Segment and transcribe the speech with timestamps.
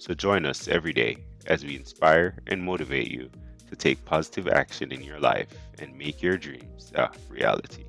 [0.00, 3.30] So join us every day as we inspire and motivate you
[3.68, 7.84] to take positive action in your life and make your dreams a reality.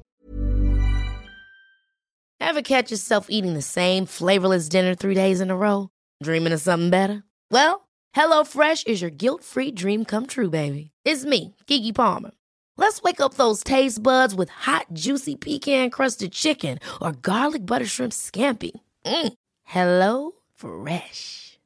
[2.42, 5.88] Ever catch yourself eating the same flavorless dinner three days in a row?
[6.22, 7.24] Dreaming of something better?
[7.50, 10.92] Well, HelloFresh is your guilt free dream come true, baby.
[11.06, 12.32] It's me, Keke Palmer.
[12.76, 17.86] Let's wake up those taste buds with hot, juicy pecan crusted chicken or garlic butter
[17.86, 18.72] shrimp scampi.
[19.06, 19.34] Mm.
[19.64, 21.51] Hello Fresh.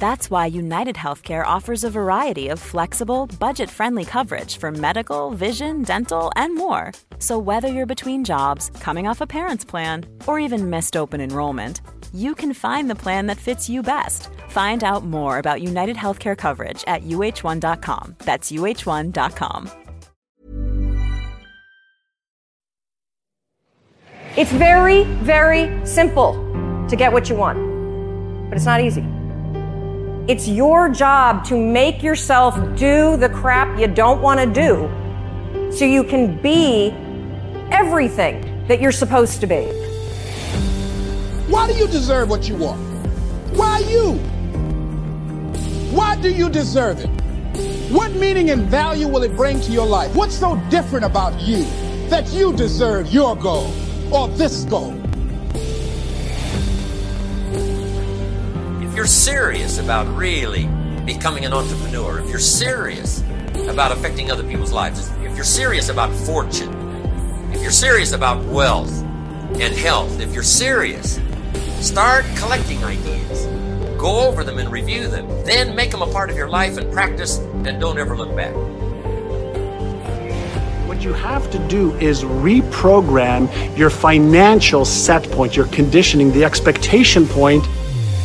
[0.00, 5.82] That's why United Healthcare offers a variety of flexible, budget friendly coverage for medical, vision,
[5.82, 6.92] dental, and more.
[7.18, 11.82] So, whether you're between jobs, coming off a parent's plan, or even missed open enrollment,
[12.14, 14.30] you can find the plan that fits you best.
[14.48, 18.16] Find out more about United Healthcare coverage at uh1.com.
[18.24, 19.70] That's uh1.com.
[24.38, 26.32] It's very, very simple
[26.88, 27.58] to get what you want,
[28.48, 29.04] but it's not easy.
[30.30, 35.84] It's your job to make yourself do the crap you don't want to do so
[35.84, 36.94] you can be
[37.72, 39.64] everything that you're supposed to be.
[41.50, 42.80] Why do you deserve what you want?
[43.56, 44.12] Why you?
[45.90, 47.08] Why do you deserve it?
[47.90, 50.14] What meaning and value will it bring to your life?
[50.14, 51.64] What's so different about you
[52.08, 53.68] that you deserve your goal
[54.14, 54.99] or this goal?
[59.00, 60.66] You're serious about really
[61.06, 63.22] becoming an entrepreneur, if you're serious
[63.66, 66.70] about affecting other people's lives, if you're serious about fortune,
[67.50, 68.92] if you're serious about wealth
[69.58, 71.18] and health, if you're serious,
[71.80, 73.46] start collecting ideas.
[73.98, 75.26] Go over them and review them.
[75.46, 78.54] Then make them a part of your life and practice and don't ever look back.
[80.86, 87.26] What you have to do is reprogram your financial set point, your conditioning, the expectation
[87.26, 87.66] point.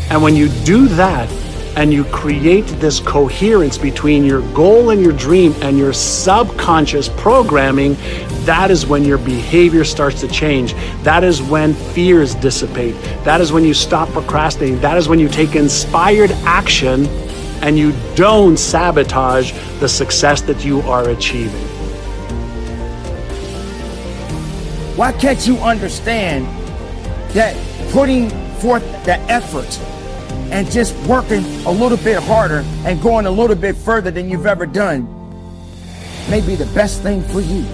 [0.09, 1.29] And when you do that
[1.75, 7.95] and you create this coherence between your goal and your dream and your subconscious programming,
[8.45, 10.73] that is when your behavior starts to change.
[11.03, 12.95] That is when fears dissipate.
[13.23, 14.79] That is when you stop procrastinating.
[14.79, 17.07] That is when you take inspired action
[17.61, 21.67] and you don't sabotage the success that you are achieving.
[24.95, 26.45] Why can't you understand
[27.33, 27.57] that
[27.91, 28.29] putting
[28.59, 29.67] forth the effort
[30.51, 34.45] and just working a little bit harder and going a little bit further than you've
[34.45, 35.03] ever done
[36.29, 37.65] may be the best thing for you?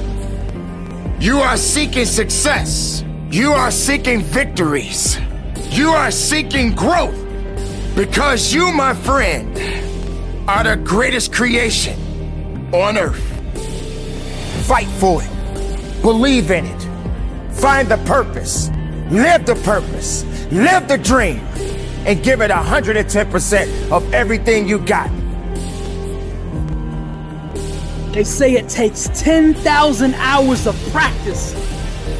[1.19, 3.03] You are seeking success.
[3.29, 5.19] You are seeking victories.
[5.69, 7.15] You are seeking growth
[7.95, 9.57] because you, my friend,
[10.49, 11.97] are the greatest creation
[12.73, 13.21] on earth.
[14.65, 16.01] Fight for it.
[16.01, 16.81] Believe in it.
[17.53, 18.69] Find the purpose.
[19.11, 20.23] Live the purpose.
[20.51, 21.39] Live the dream.
[22.05, 25.09] And give it 110% of everything you got.
[28.13, 31.53] They say it takes 10,000 hours of practice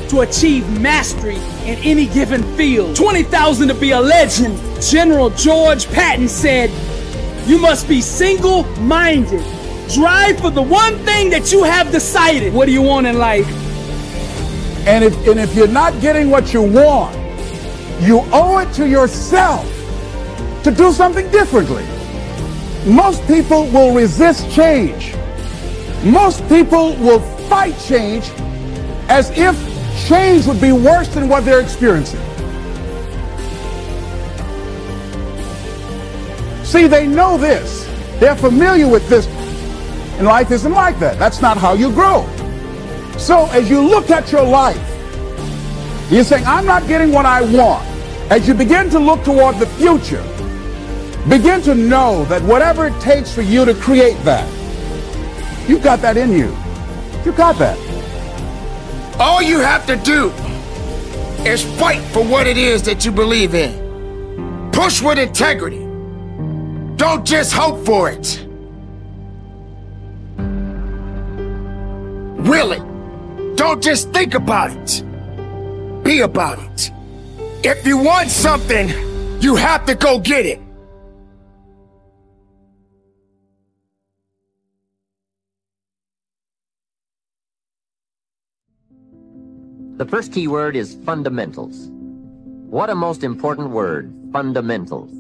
[0.09, 1.35] to achieve mastery
[1.65, 2.95] in any given field.
[2.95, 4.57] 20,000 to be a legend.
[4.81, 6.69] General George Patton said,
[7.47, 9.43] You must be single minded.
[9.93, 12.53] Drive for the one thing that you have decided.
[12.53, 13.47] What do you want in life?
[14.87, 17.15] And if, and if you're not getting what you want,
[18.01, 19.65] you owe it to yourself
[20.63, 21.85] to do something differently.
[22.85, 25.13] Most people will resist change.
[26.03, 28.31] Most people will fight change
[29.07, 29.55] as if
[30.07, 32.19] change would be worse than what they're experiencing.
[36.63, 37.85] See, they know this.
[38.19, 39.27] They're familiar with this.
[40.17, 41.19] And life isn't like that.
[41.19, 42.25] That's not how you grow.
[43.17, 44.81] So as you look at your life,
[46.09, 47.90] you're saying, I'm not getting what I want.
[48.31, 50.23] As you begin to look toward the future,
[51.27, 54.47] begin to know that whatever it takes for you to create that,
[55.67, 56.55] you've got that in you.
[57.25, 57.77] You've got that.
[59.19, 60.29] All you have to do
[61.45, 64.71] is fight for what it is that you believe in.
[64.71, 65.85] Push with integrity.
[66.95, 68.47] Don't just hope for it.
[72.47, 73.57] Will it.
[73.57, 75.03] Don't just think about it.
[76.05, 76.93] Be about it.
[77.63, 78.89] If you want something,
[79.39, 80.59] you have to go get it.
[89.97, 91.89] The first key word is fundamentals.
[92.71, 95.11] What a most important word, fundamentals.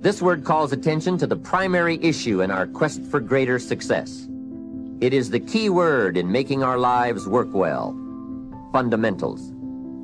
[0.00, 4.26] This word calls attention to the primary issue in our quest for greater success.
[5.02, 7.92] It is the key word in making our lives work well.
[8.72, 9.53] Fundamentals.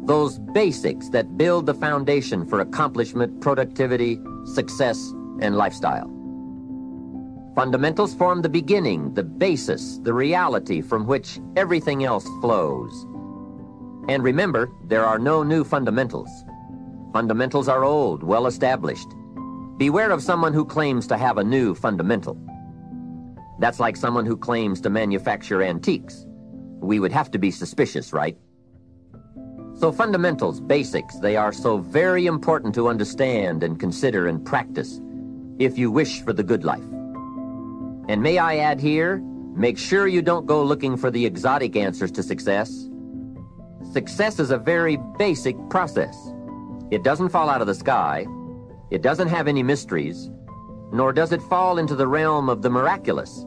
[0.04, 6.10] Those basics that build the foundation for accomplishment, productivity, success, and lifestyle.
[7.54, 13.06] Fundamentals form the beginning, the basis, the reality from which everything else flows.
[14.08, 16.30] And remember, there are no new fundamentals.
[17.12, 19.08] Fundamentals are old, well established.
[19.76, 22.38] Beware of someone who claims to have a new fundamental.
[23.58, 26.24] That's like someone who claims to manufacture antiques.
[26.80, 28.38] We would have to be suspicious, right?
[29.80, 35.00] So fundamentals, basics, they are so very important to understand and consider and practice
[35.58, 36.84] if you wish for the good life.
[38.06, 39.22] And may I add here,
[39.56, 42.90] make sure you don't go looking for the exotic answers to success.
[43.90, 46.14] Success is a very basic process.
[46.90, 48.26] It doesn't fall out of the sky.
[48.90, 50.28] It doesn't have any mysteries,
[50.92, 53.46] nor does it fall into the realm of the miraculous.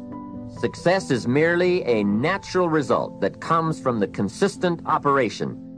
[0.59, 5.69] Success is merely a natural result that comes from the consistent operation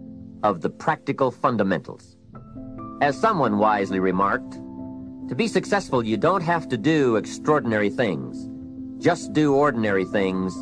[0.44, 2.18] of the practical fundamentals.
[3.02, 4.54] As someone wisely remarked,
[5.28, 8.50] to be successful, you don't have to do extraordinary things.
[9.04, 10.56] Just do ordinary things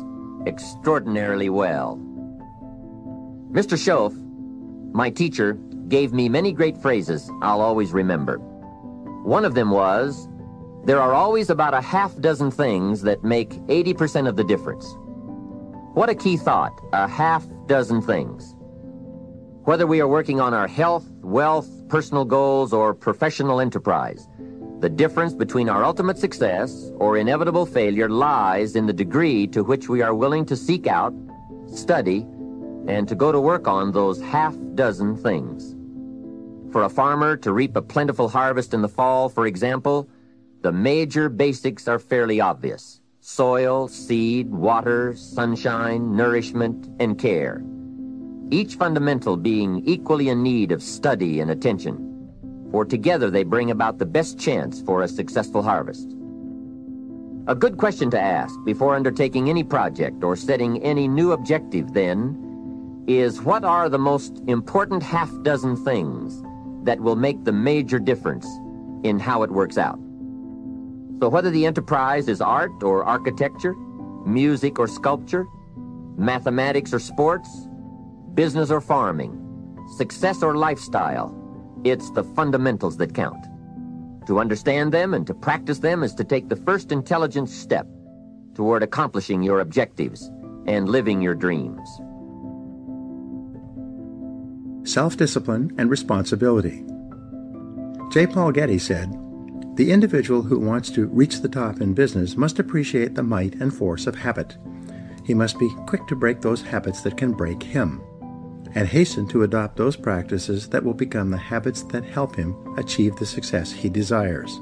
[0.46, 1.98] extraordinarily well.
[3.52, 3.76] Mr.
[3.76, 4.14] Shoaff,
[4.94, 5.54] my teacher,
[5.88, 8.38] gave me many great phrases I'll always remember.
[9.22, 10.28] One of them was,
[10.84, 14.86] there are always about a half dozen things that make 80% of the difference.
[15.94, 18.53] What a key thought, a half dozen things.
[19.64, 24.28] Whether we are working on our health, wealth, personal goals, or professional enterprise,
[24.80, 29.88] the difference between our ultimate success or inevitable failure lies in the degree to which
[29.88, 31.14] we are willing to seek out,
[31.66, 32.26] study,
[32.86, 35.74] and to go to work on those half dozen things.
[36.70, 40.10] For a farmer to reap a plentiful harvest in the fall, for example,
[40.60, 43.00] the major basics are fairly obvious.
[43.20, 47.64] Soil, seed, water, sunshine, nourishment, and care.
[48.50, 53.98] Each fundamental being equally in need of study and attention, for together they bring about
[53.98, 56.14] the best chance for a successful harvest.
[57.46, 63.04] A good question to ask before undertaking any project or setting any new objective, then,
[63.06, 66.42] is what are the most important half dozen things
[66.84, 68.46] that will make the major difference
[69.04, 69.98] in how it works out?
[71.20, 73.74] So whether the enterprise is art or architecture,
[74.26, 75.46] music or sculpture,
[76.16, 77.68] mathematics or sports,
[78.34, 79.40] business or farming,
[79.96, 81.34] success or lifestyle,
[81.84, 83.46] it's the fundamentals that count.
[84.26, 87.86] To understand them and to practice them is to take the first intelligent step
[88.54, 90.30] toward accomplishing your objectives
[90.66, 91.88] and living your dreams
[94.84, 96.84] self discipline, and responsibility.
[98.12, 98.26] J.
[98.26, 99.10] Paul Getty said,
[99.76, 103.74] The individual who wants to reach the top in business must appreciate the might and
[103.74, 104.56] force of habit.
[105.24, 108.02] He must be quick to break those habits that can break him,
[108.74, 113.14] and hasten to adopt those practices that will become the habits that help him achieve
[113.16, 114.58] the success he desires.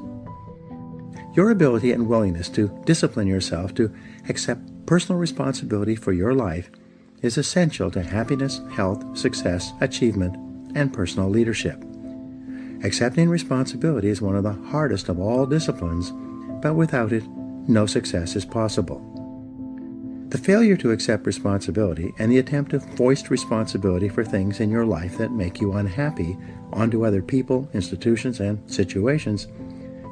[1.34, 3.92] Your ability and willingness to discipline yourself to
[4.28, 6.70] accept personal responsibility for your life
[7.22, 10.36] is essential to happiness, health, success, achievement,
[10.76, 11.82] and personal leadership.
[12.84, 16.10] Accepting responsibility is one of the hardest of all disciplines,
[16.60, 17.24] but without it,
[17.68, 19.11] no success is possible.
[20.32, 24.86] The failure to accept responsibility and the attempt to foist responsibility for things in your
[24.86, 26.38] life that make you unhappy
[26.72, 29.48] onto other people, institutions, and situations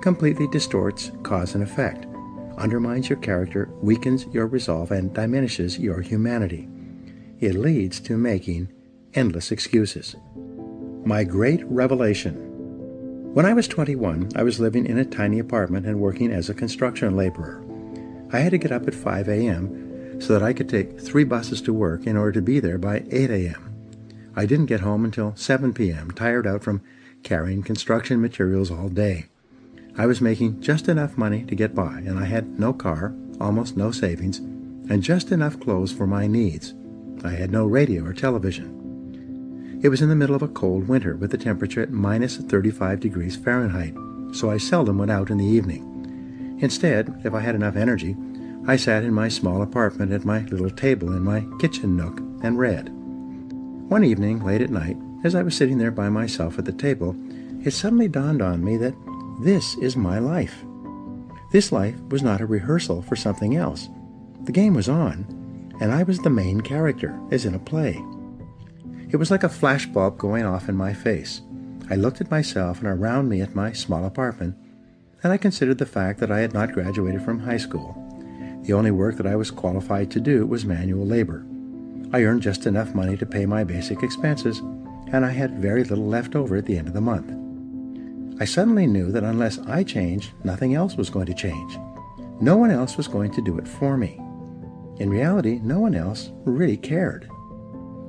[0.02, 2.04] completely distorts cause and effect,
[2.58, 6.68] undermines your character, weakens your resolve, and diminishes your humanity.
[7.40, 8.70] It leads to making
[9.14, 10.16] endless excuses.
[11.02, 12.34] My great revelation.
[13.32, 16.54] When I was 21, I was living in a tiny apartment and working as a
[16.54, 17.64] construction laborer.
[18.34, 19.86] I had to get up at 5 a.m.
[20.20, 23.04] so that I could take three buses to work in order to be there by
[23.10, 23.74] 8 a.m.
[24.36, 26.82] I didn't get home until 7 p.m., tired out from
[27.22, 29.26] carrying construction materials all day.
[29.96, 33.76] I was making just enough money to get by, and I had no car, almost
[33.76, 36.74] no savings, and just enough clothes for my needs.
[37.24, 39.80] I had no radio or television.
[39.82, 43.00] It was in the middle of a cold winter with the temperature at minus 35
[43.00, 43.94] degrees Fahrenheit,
[44.32, 46.58] so I seldom went out in the evening.
[46.60, 48.14] Instead, if I had enough energy,
[48.70, 52.56] I sat in my small apartment at my little table in my kitchen nook and
[52.56, 52.88] read.
[53.90, 57.16] One evening, late at night, as I was sitting there by myself at the table,
[57.66, 58.94] it suddenly dawned on me that
[59.42, 60.62] this is my life.
[61.50, 63.88] This life was not a rehearsal for something else.
[64.44, 65.26] The game was on,
[65.80, 68.00] and I was the main character, as in a play.
[69.08, 71.40] It was like a flashbulb going off in my face.
[71.90, 74.54] I looked at myself and around me at my small apartment,
[75.24, 77.99] and I considered the fact that I had not graduated from high school.
[78.62, 81.46] The only work that I was qualified to do was manual labor.
[82.12, 84.58] I earned just enough money to pay my basic expenses,
[85.12, 87.32] and I had very little left over at the end of the month.
[88.40, 91.78] I suddenly knew that unless I changed, nothing else was going to change.
[92.40, 94.18] No one else was going to do it for me.
[94.98, 97.28] In reality, no one else really cared.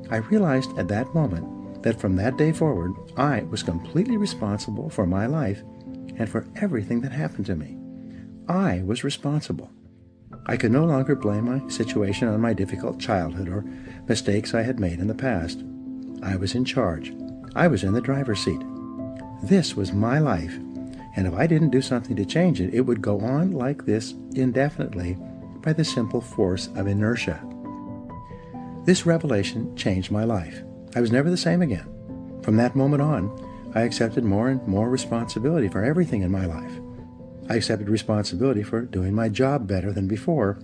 [0.09, 5.05] I realized at that moment that from that day forward, I was completely responsible for
[5.05, 5.61] my life
[6.17, 7.77] and for everything that happened to me.
[8.47, 9.71] I was responsible.
[10.45, 13.65] I could no longer blame my situation on my difficult childhood or
[14.07, 15.63] mistakes I had made in the past.
[16.23, 17.13] I was in charge.
[17.55, 18.61] I was in the driver's seat.
[19.43, 20.55] This was my life,
[21.15, 24.13] and if I didn't do something to change it, it would go on like this
[24.33, 25.17] indefinitely
[25.61, 27.39] by the simple force of inertia.
[28.85, 30.63] This revelation changed my life.
[30.95, 31.87] I was never the same again.
[32.41, 36.71] From that moment on, I accepted more and more responsibility for everything in my life.
[37.49, 40.59] I accepted responsibility for doing my job better than before,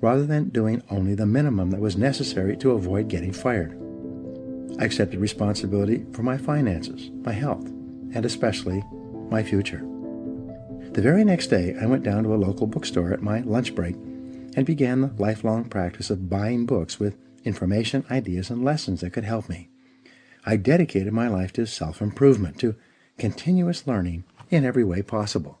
[0.00, 3.78] rather than doing only the minimum that was necessary to avoid getting fired.
[4.78, 8.82] I accepted responsibility for my finances, my health, and especially
[9.30, 9.86] my future.
[10.92, 13.96] The very next day, I went down to a local bookstore at my lunch break
[14.56, 19.24] and began the lifelong practice of buying books with information, ideas, and lessons that could
[19.24, 19.68] help me.
[20.46, 22.76] I dedicated my life to self improvement, to
[23.18, 25.60] continuous learning in every way possible.